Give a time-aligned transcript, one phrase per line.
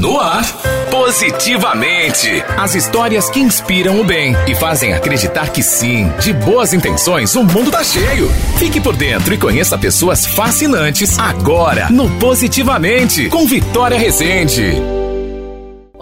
[0.00, 0.42] No ar,
[0.90, 2.42] positivamente.
[2.56, 7.44] As histórias que inspiram o bem e fazem acreditar que sim, de boas intenções, o
[7.44, 8.32] mundo tá cheio.
[8.56, 14.99] Fique por dentro e conheça pessoas fascinantes agora no Positivamente, com Vitória Rezende.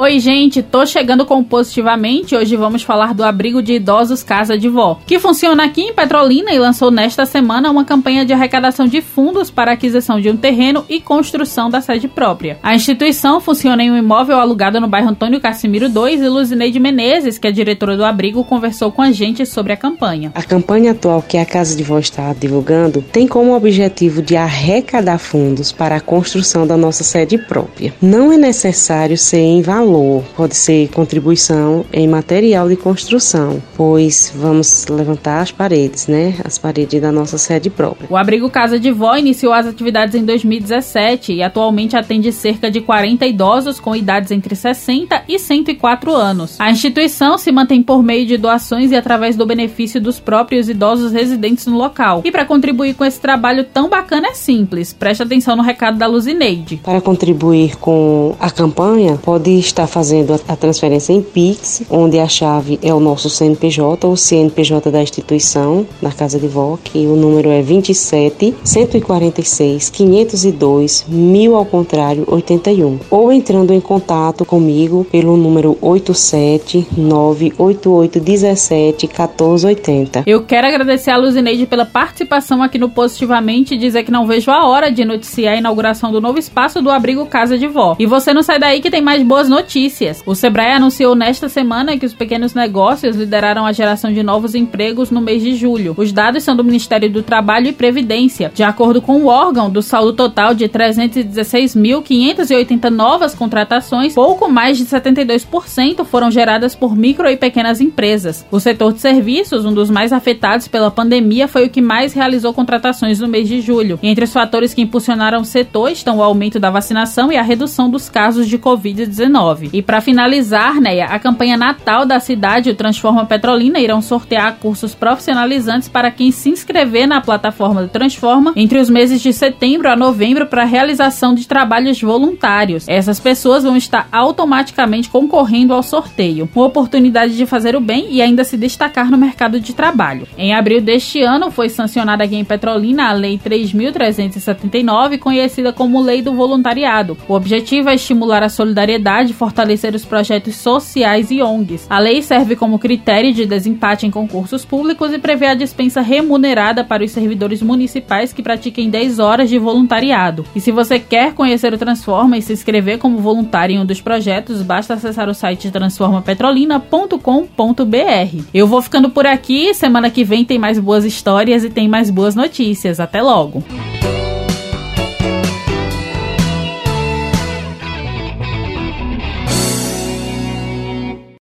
[0.00, 2.36] Oi, gente, tô chegando com Positivamente.
[2.36, 6.52] Hoje vamos falar do abrigo de idosos Casa de Vó, que funciona aqui em Petrolina
[6.52, 10.84] e lançou nesta semana uma campanha de arrecadação de fundos para aquisição de um terreno
[10.88, 12.60] e construção da sede própria.
[12.62, 17.37] A instituição funciona em um imóvel alugado no bairro Antônio Cassimiro 2 e Luzineide Menezes,
[17.37, 20.30] que é diretora do abrigo, conversou com a gente sobre a campanha.
[20.32, 25.18] A campanha atual que a Casa de Vó está divulgando tem como objetivo de arrecadar
[25.18, 27.92] fundos para a construção da nossa sede própria.
[28.01, 34.33] Não é necessário ser em valor valor, pode ser contribuição em material de construção, pois
[34.34, 36.34] vamos levantar as paredes, né?
[36.45, 38.06] As paredes da nossa sede própria.
[38.10, 42.80] O abrigo Casa de Vó iniciou as atividades em 2017 e atualmente atende cerca de
[42.80, 46.60] 40 idosos com idades entre 60 e 104 anos.
[46.60, 51.12] A instituição se mantém por meio de doações e através do benefício dos próprios idosos
[51.12, 52.23] residentes no local.
[52.24, 54.93] E para contribuir com esse trabalho tão bacana é simples.
[54.93, 56.80] Preste atenção no recado da Luzineide.
[56.82, 62.26] Para contribuir com a campanha, pode estar está fazendo a transferência em Pix, onde a
[62.26, 67.15] chave é o nosso CNPJ, o CNPJ da instituição, na Casa de Vó, que o
[67.15, 72.99] número é 27 146 502 1000 ao contrário 81.
[73.09, 80.25] Ou entrando em contato comigo pelo número 87 988 17 1480.
[80.26, 84.50] Eu quero agradecer a Luzineide pela participação aqui no Positivamente e dizer que não vejo
[84.50, 87.94] a hora de noticiar a inauguração do novo espaço do abrigo Casa de Vó.
[87.97, 90.22] E você não sai daí que tem mais boas notícias notícias.
[90.25, 95.11] O Sebrae anunciou nesta semana que os pequenos negócios lideraram a geração de novos empregos
[95.11, 95.93] no mês de julho.
[95.99, 98.50] Os dados são do Ministério do Trabalho e Previdência.
[98.55, 104.87] De acordo com o órgão, do saldo total de 316.580 novas contratações, pouco mais de
[104.87, 108.47] 72% foram geradas por micro e pequenas empresas.
[108.50, 112.55] O setor de serviços, um dos mais afetados pela pandemia, foi o que mais realizou
[112.55, 113.99] contratações no mês de julho.
[114.03, 117.91] Entre os fatores que impulsionaram o setor estão o aumento da vacinação e a redução
[117.91, 119.58] dos casos de Covid-19.
[119.73, 124.95] E para finalizar, Neia, a campanha Natal da cidade, o Transforma Petrolina, irão sortear cursos
[124.95, 129.97] profissionalizantes para quem se inscrever na plataforma do Transforma entre os meses de setembro a
[129.97, 132.89] novembro para realização de trabalhos voluntários.
[132.89, 138.21] Essas pessoas vão estar automaticamente concorrendo ao sorteio, uma oportunidade de fazer o bem e
[138.21, 140.27] ainda se destacar no mercado de trabalho.
[140.37, 146.23] Em abril deste ano, foi sancionada aqui em Petrolina a Lei 3.379, conhecida como Lei
[146.23, 147.17] do Voluntariado.
[147.29, 151.87] O objetivo é estimular a solidariedade, fortalecer os projetos sociais e ONGs.
[151.88, 156.84] A lei serve como critério de desempate em concursos públicos e prevê a dispensa remunerada
[156.84, 160.44] para os servidores municipais que pratiquem 10 horas de voluntariado.
[160.54, 164.00] E se você quer conhecer o Transforma e se inscrever como voluntário em um dos
[164.00, 168.43] projetos, basta acessar o site transformapetrolina.com.br.
[168.53, 172.10] Eu vou ficando por aqui, semana que vem tem mais boas histórias e tem mais
[172.10, 172.98] boas notícias.
[172.98, 173.62] Até logo!